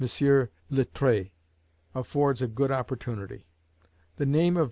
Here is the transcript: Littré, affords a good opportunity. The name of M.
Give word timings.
Littré, 0.71 1.29
affords 1.93 2.41
a 2.41 2.47
good 2.47 2.71
opportunity. 2.71 3.45
The 4.15 4.25
name 4.25 4.57
of 4.57 4.59
M. 4.59 4.59